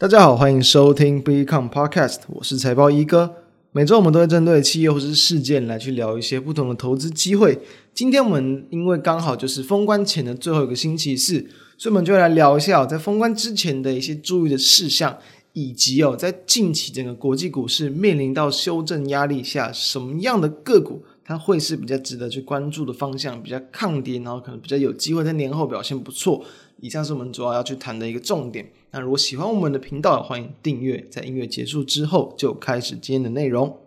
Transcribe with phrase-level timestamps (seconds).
[0.00, 3.34] 大家好，欢迎收听 Become Podcast，我是财报一哥。
[3.72, 7.58] 每周我们都会针对企业或是事件来去聊一些不同的投资机会。
[7.92, 15.18] 今天我们因为刚好就是封关前的最后一个星期四，所以我们就来聊一下在封关之前的一些注意的事项，
[15.52, 26.44] 以及哦在近期整个国际股市面临到修正压力下，什么样的个股它会是比较值得去关注的方向，比较抗跌，然后可能比较有机会在年后表现不错。
[26.80, 28.68] 以上是我们主要要去谈的一个重点。
[28.90, 31.06] 那如果喜欢我们的频道，欢迎订阅。
[31.08, 33.78] 在音乐结束之后，就开始今天的内容。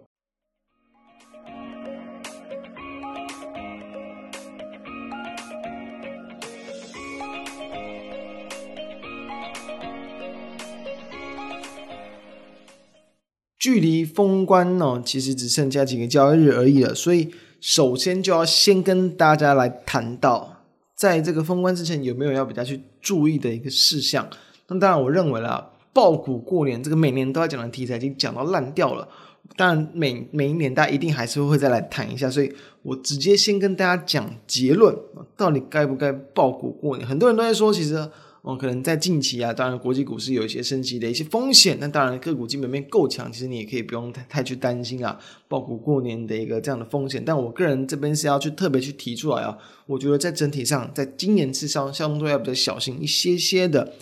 [13.64, 16.94] 距离封关呢，其实只剩下几个交易日而已了。
[16.94, 20.66] 所以，首先就要先跟大家来谈到。
[20.94, 24.28] 在这个封关之前，有没有要比较去注意的一个事项？
[24.68, 29.08] 那当然，我认为啦，抱股过年这个每年都要讲的题材已经讲到烂掉了。
[29.56, 34.94] 当然，每每一年大家一定还是会再来谈一下，所以我直接先跟大家讲结论，
[35.38, 37.08] 到底该不该抱股过年？
[37.08, 38.10] 很多人都在说，其实。
[38.44, 47.24] 哦，可能在近期啊，当然国际股市有一些升级的一些风险，那当然个股基本面够强，其实你也可以不用太太去担心啊，抱股过年的一个这样的风险。
[47.26, 53.94] 但我个人这边是要去特别去提出来啊，我觉得在整体上，在今年是相相对要比较小心一些些的。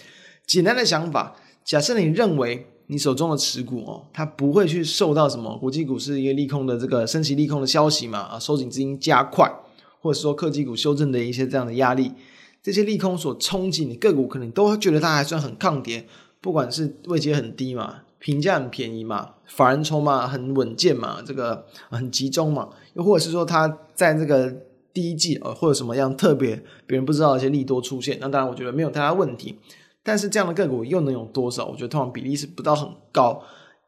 [0.48, 9.48] 简单的想法，假设你认为你手中的持股哦，它不会去受到什么国际股市一个利空的这个升级利空的消息嘛，啊，收紧资金加快，
[10.00, 12.12] 或者说科技股修正的一些这样的压力。
[12.64, 16.06] 这些利空所冲击你个股，可能都会觉得它还算很抗跌，
[16.40, 24.54] 不管是位阶很低嘛，评价很便宜嘛，法人筹码很稳健嘛，这个很集中嘛，又或者是说它在这个
[24.94, 29.58] 第一季呃或者什么样特别别人不知道的一些利多出现，那当然我觉得没有太大问题，
[30.04, 31.66] 但是这样的个股又能有多少？
[31.66, 33.42] 我觉得通常比例是不到很高。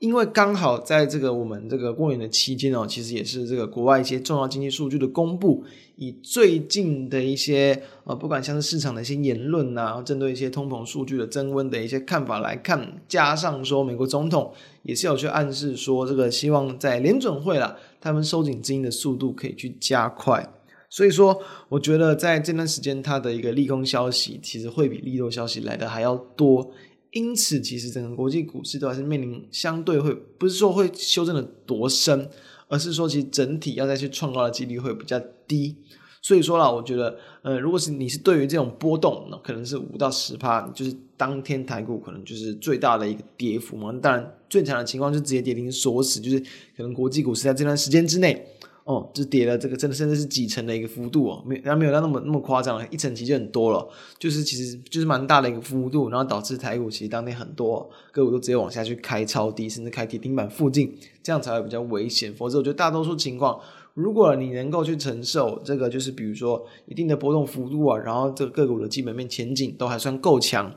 [0.03, 5.63] 因为刚好在这个我们这个过年的期间哦，其实也是这个国外一些重要经济数据的公布，
[5.95, 14.51] 以最近的一些呃，不管像是市场的一些言论啊，针对一些通膨数据的增温的一些看法来看，加上说美国总统
[14.81, 20.45] 也是有去暗示说，这个希望在联准会啦，他们收紧资金的速度可以去加快，
[20.89, 21.39] 所以说
[21.69, 26.71] 我觉得在这段时间，它的一个利空消息其实会比利多消息来的还要多。
[27.13, 32.27] 因此，其实整个国际股市都还是面临相对会，不是说会修正的多深，
[32.67, 35.75] 而是说其实整体要再去创高的几率会比较低。
[36.23, 43.93] 所以说啦，我觉得，呃，如果是你是对于这种波动，那可能是五到十趴，就是当天台股可能就是最大的一个跌幅嘛。
[44.01, 48.47] 当然，最惨的情况就直接跌停锁死，就是可能国际股市在这段时间之内。
[48.85, 53.87] 哦，就跌了这个，真的甚至是几成的一个幅度哦，没，然后没有到那么那么夸张，一层其实很多了，
[54.19, 62.33] 就是其实就是蛮大的一个幅度，然后导致台股其实当天很多个股都直接往下去开超低，甚至开跌停板附近，这样才会比较危险。
[62.33, 63.57] 否则，我觉得大多数情况，
[63.93, 70.69] 如果你能够去承受这个，就是比如说一定的波动幅度啊，然后这个个股的基本面前景都还算够强。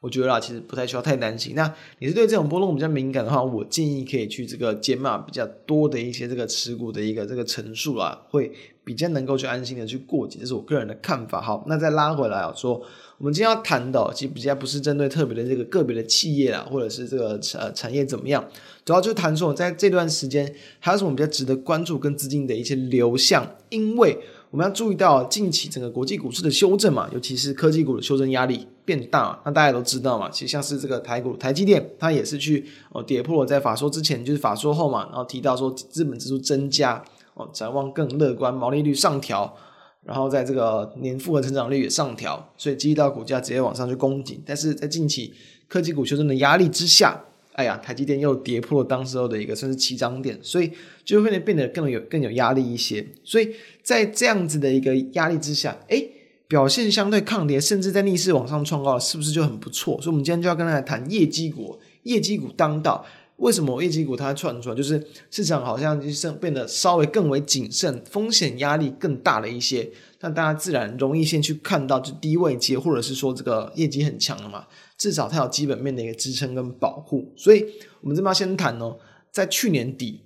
[0.00, 1.54] 我觉得啦，其实不太需要太担心。
[1.54, 8.52] 那你是对这种波动比较敏感的话，我建议可以去这个减码比较多的一些这个持股的一个这个层数啊，会
[8.84, 10.38] 比较能够去安心的去过节。
[10.38, 11.40] 这是我个人的看法。
[11.40, 12.80] 好，那再拉回来啊，说
[13.18, 18.46] 我们今天要谈的，其实比较不是针对特别的这个个别的企业啊，或者是这个呃产业怎么样，
[18.84, 24.18] 主要就是谈说在这段时间还有什么比较值得关注跟资金的一些流向，因为。
[24.52, 29.38] 我们要注意到近期整个国际股市的修正嘛，尤其是科技股的修正压力变大。
[29.44, 37.04] 那大家都知道嘛，其实像是这个台股台积电，它也是去哦跌破了在法说之前，就是法说后嘛，然后提到说资本支出增加
[37.34, 39.54] 哦，展望更乐观，毛利率上调，
[40.02, 44.42] 然后在这个年复合成长率也上调，所以激励到股价直接往上去攻顶。
[44.46, 45.34] 但是在近期
[45.68, 47.22] 科技股修正的压力之下。
[47.56, 50.70] 哎呀，台积电又跌破了当时候的一个算是起涨点，所以
[51.06, 53.02] 就会变得更有更有压力一些。
[53.24, 53.50] 所以
[53.82, 56.06] 在这样子的一个压力之下，哎，
[56.48, 60.00] 表现相对抗跌，甚至在逆势往上创高，是不是就很不错？
[60.00, 63.04] 所以，我们今天就要跟大家谈业绩股，业绩股当道。
[63.38, 64.74] 为什么业绩股它窜出来？
[64.74, 69.90] 就是市场好像就是变得稍微更为谨慎，风险压力更大了一些。
[70.20, 74.64] 那大家自然容易先去看到就低位接，或者是说这个业绩很强了嘛，
[74.96, 77.30] 至少它有基本面的一个支撑跟保护。
[77.36, 77.62] 所以
[78.00, 78.96] 我们这边要先谈哦，
[79.30, 80.22] 在去年底，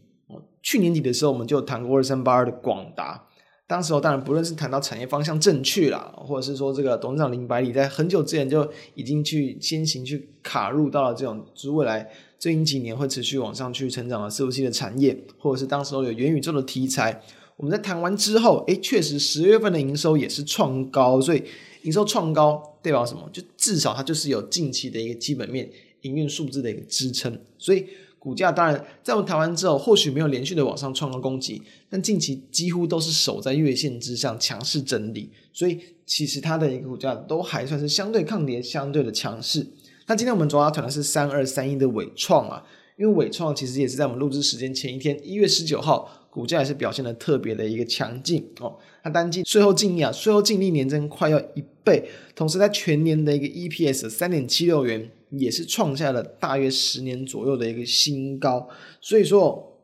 [0.63, 3.27] 去年底的时候我们就谈过二三八二的广达，
[3.71, 17.23] 当时候当然不论是谈到产业方向正确啦，或者是说这个董事长林百里在很久之前就已经去先行去卡入到了这种，就是未来最近几年会持续往上去成长的伺服器的产业，或者是当时候有元宇宙的题材。
[17.59, 21.41] 我们在谈完之后，诶，确实十月份的营收也是创高，所以
[21.83, 23.31] 营收创高代表什么？
[23.33, 25.71] 就至少它就是有近期的一个基本面
[26.01, 27.87] 营运数字的一个支撑，所以
[28.21, 39.67] 股价当然在我们台湾之后，或许没有连续的往上创高攻击，但近期几乎都是守在月线之上强势整理，所以其实它的一个股价都还算是相对抗跌，相对的强势。
[40.07, 42.63] 那今天我们主要谈的是三二三一的伟创啊，
[42.99, 48.77] 因为伟创其实也是在我们录制时间前一天，一月十九号，股价也是表现的特别的一个强劲哦。
[49.03, 58.69] 它单季税后净利啊，税后净利年增快要一倍，同时在全年的一个 EPS 三点七六元，也是创下了大约十年左右的一个新高。
[59.01, 59.77] 所以说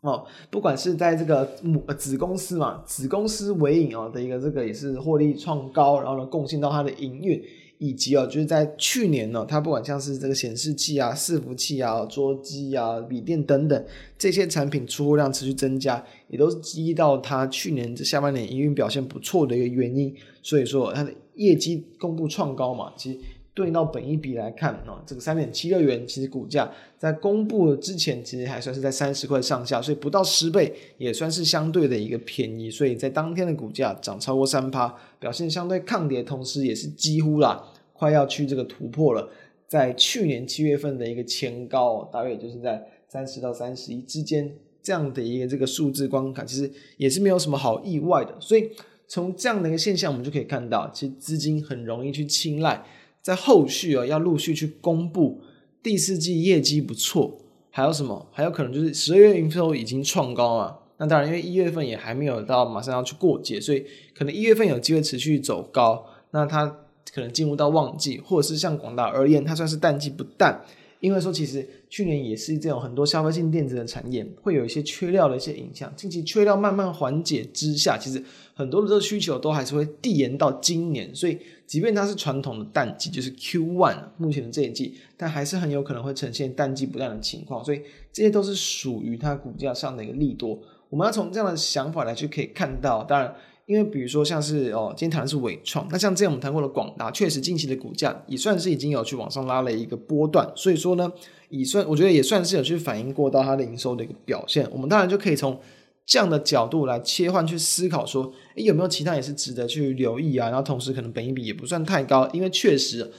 [0.00, 7.42] 哦，不管是在这个母子公司嘛，子公司纬颖啊的一个这个也是获利创高，然后呢贡献到它的营运。
[7.80, 13.84] 以及啊，就是在去年呢，它不管像是这个显示器啊、伺服器啊、桌机啊、笔电等等
[14.18, 20.12] 这些产品出货量持续增加，也都是基于到它去年这下半年营运表现不错的一个原因。
[20.42, 23.18] 所以说它的业绩公布创高嘛，其实
[23.58, 32.70] 对应到本益比来看啊，这个三点七六元，其实股价在公布之前其实还算是在三十块上下，所以不到十倍也算是相对的一个便宜。
[32.70, 34.94] 所以在当天的股价涨超过三趴。
[35.20, 37.60] 表现相对抗跌，同时也是几乎啦，
[37.92, 39.28] 快要去这个突破了，
[39.66, 44.48] 在去年七月份的一个前高，大约也就是在三十到三十一之间
[44.80, 48.32] 这样的一个这个数字，观看其实也是没有什么好意外的。
[48.38, 48.70] 所以
[49.08, 52.80] 从这样的一个现象，我们就可以看到，其实资金很容易去青睐，
[53.28, 55.42] 在后续啊要陆续去公布
[55.82, 57.38] 第四季业绩不错，
[57.68, 58.26] 还有什么？
[58.32, 60.78] 还有可能就是十二月营收已经创高啊。
[60.96, 63.84] 那当然，因为一月份也还没有到马上要去过节，所以
[64.14, 66.06] 可能一月份有机会持续走高。
[66.30, 66.64] 那它
[67.12, 70.64] 可能进入到旺季，或者是像广大而言，它算是淡季不淡。
[71.00, 75.92] 因为说其实去年也是这种很多消费性电子的产业会有一些缺料的一些影响。
[75.96, 78.22] 近期缺料慢慢缓解之下，其实
[78.54, 81.14] 很多的这个需求都还是会递延到今年。
[81.14, 87.64] 所以即便它是传统的淡季，就是 Q1 目前的这一季，但还是很有可能会呈现淡季不淡的情况。
[87.64, 87.80] 所以
[88.12, 90.58] 这些都是属于它股价上的一个利多。
[90.90, 93.34] 我们要从这样的想法来去可以看到，当然，
[93.68, 101.12] 因为比如说像是哦，今天谈的是纬创，那像之前我们谈过的广达，确实近期的股价也算是已经有去往上拉了一个波段，所以说呢，
[101.50, 104.66] 也算我觉得也算是有去反映过到它的营收的一个表现。
[104.72, 105.60] 我们当然就可以从
[106.06, 110.48] 这样的角度来切换去思考说，诶，有没有其他也是值得去留意啊？
[110.48, 113.12] 然后同时可能本益比也不算太高，因为确实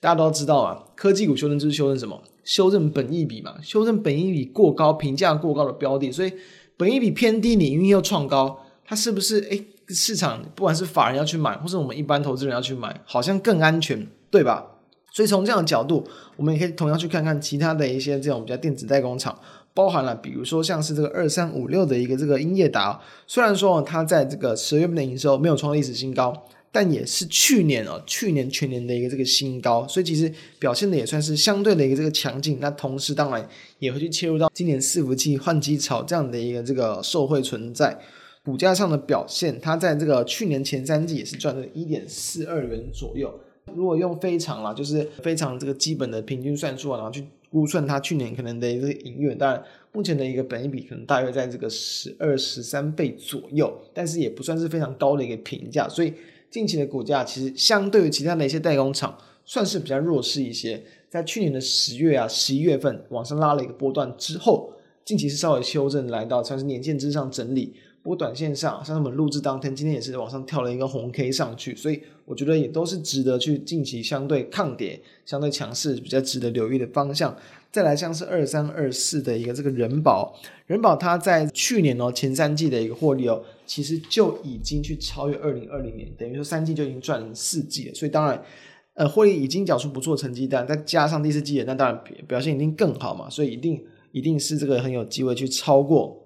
[0.00, 2.22] 大家都知道啊，科技股修正就是修正什么？
[2.44, 6.30] 修正本益比嘛，修正本益比过高、评价过高的标的，所以。
[6.76, 14.66] 本益比偏低，你运又创高，它是不是诶市场不管是法人要去买，或是我们一般投资人要去买，好像更安全，对吧？
[15.12, 19.38] 所以从这样的角度，我们也可以同样去看看其他的一些这种比较电子代工厂，
[19.72, 26.44] 包含了比如说像是这个二三五六的一个这个英业达，虽然说它在这个十月份的营收没有创历史新高。
[26.76, 30.28] 但也是去年哦，去年全年的一个这个新高，所以其实
[30.58, 32.58] 表现的也算是相对的一个这个强劲。
[32.60, 33.48] 那同时当然
[33.78, 37.96] 也会去切入到今年伺服器换机潮这样的一个这个受惠存在，
[38.44, 43.40] 股价上的表现，它在这个去年前三季也是赚了一点四二元左右。
[43.74, 49.62] 如果用非常啦，就是非常这个基本的平均算数啊，然后去估算它去年可能的一个营运，当然
[49.92, 56.12] 目前的一个本益比可能大约在这个十二十三倍左右，但是也不算是非常高的一个评价，所以。
[56.50, 60.80] 近期的股价其实相对于其他的一些代工厂，算是比较弱势一些。
[61.10, 64.72] 在去年的十月啊、十一月份往上拉了一个波段之后，
[65.04, 67.74] 近期是稍微修正，来到算是年线之上整理。
[68.04, 77.34] 不过短线上，像我们录制当天，今天也是往上跳了一个红 K 上去，所以我觉得也都是值得去近期相对抗跌、相对强势、比较值得留意的方向。
[77.72, 88.44] 再来像是二三二四的一个这个人保，人保它在去年哦前三季的一个获利哦，其实就已经去超越二零二零年，等于说三季就已经赚了四季了，所以当然
[88.92, 93.82] 呃获利已经缴出不错成绩单，再加上第四季的，那当然表现一定更好嘛，所以一定
[94.12, 96.20] 一定是这个很有机会去超过。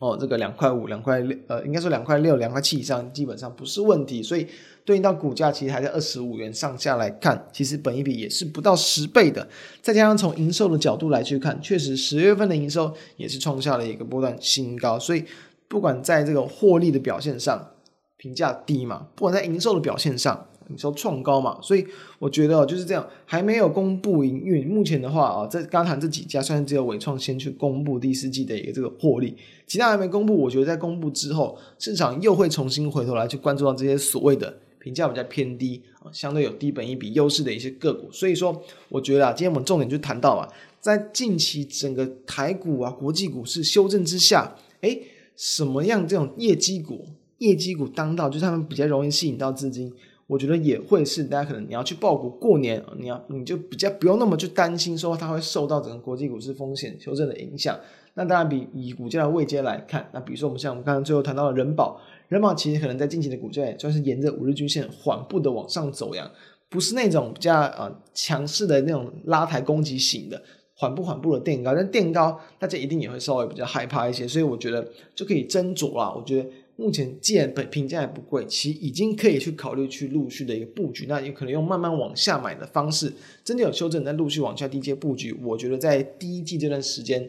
[0.00, 4.22] 哦，这个两块五、两块六，呃，应该说两块六、两块七以上，基本上不是问题。
[4.22, 4.46] 所以
[4.82, 9.46] 对应到股价，其实还在二十五元上下来看，其实本一比也是不到十倍的。
[9.82, 14.98] 再加上从营收的角度来去看，确实十月份的营收也是创下了一个波段新高。
[14.98, 15.22] 所以
[15.68, 17.72] 不管在这个获利的表现上，
[18.16, 20.46] 评价低嘛，不管在营收的表现上。
[20.70, 21.84] 营收创高嘛，所以
[22.18, 24.66] 我觉得就是这样，还没有公布营运。
[24.66, 29.36] 目前的话啊，在刚谈这几家，虽然只有纬创先去公布第四季的一个这个获利，
[29.66, 30.36] 其他还没公布。
[30.36, 38.10] 我觉得在公布之后，市场又会重新回头来去关注到这些所谓的评价比较偏低啊，相对有低本益比优势的一些个股。
[38.12, 40.48] 所以说，我觉得啊，今天我们重点就谈到嘛，
[40.80, 45.02] 在近期整个台股啊、国际股市修正之下，诶，
[45.36, 47.06] 什么样这种业绩股、
[47.38, 49.92] 业绩股当道，就是他们比较容易吸引到资金。
[50.30, 57.76] 我觉得也会是大家可能你要去报股过年，你要你就比较不用那么去担心说它会受到整个国际股市风险修正的影响。
[58.14, 66.30] 那当然比以股价的位阶来看，那比如说我们像我们刚刚最后谈到的人保，人保其实可能在近期的股价也算是沿着五日均线缓步的往上走扬，
[66.68, 70.40] 不是那种比较呃强势的那种拉抬攻击型的，
[70.76, 76.14] 缓步缓步的垫高，但垫高大家一定也会稍微比较害怕一些，所以我觉得就可以斟酌啦。
[76.16, 76.48] 我觉得。
[76.80, 83.12] 目前既然本评价也不贵，其实已经可以去考虑去陆续的一个布局，那有可能用慢慢往下买的方式，
[83.44, 85.32] 真的有修正再陆续往下低阶布局。
[85.42, 87.28] 我觉得在第一季这段时间。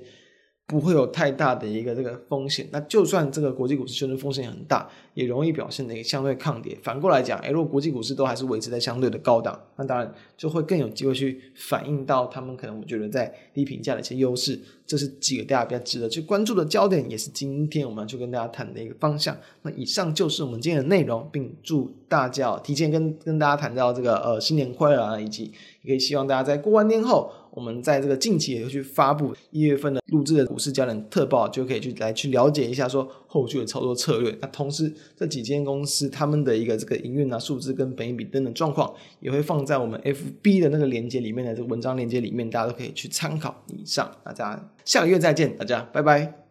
[0.72, 6.78] 不会有太大的一个这个风险，那就算这个国际股市修正风险很大，也容易表现的一个相对抗跌。
[6.82, 14.58] 反过来讲，诶，如果国际股市都还是维持在相对的高档，那当然就会更有机会去反映到他们可能我觉得在低评价的一些优势。
[14.88, 19.38] 这是几个大家比较值得去关注的焦点，也是今天我们要去跟大家谈的一个方向。
[19.62, 25.52] 那以上就是我们今天的内容，并祝大家提前跟跟大家谈到这个呃新年快乐啊，以及
[25.82, 27.30] 也可以希望大家在过完年后。
[27.54, 34.36] 我们在这个近期也会去发布一月份的录制的股市焦点特报，就可以去来去了解一下说后续的操作策略。
[34.42, 43.64] 那同时这几间公司他们的一个这个营运啊数字跟本益比等等状况，也会放在我们 FB 的那个链接里面的这个文章链接里面，大家都可以去参考。
[43.68, 46.51] 以上，大家下个月再见，大家拜拜。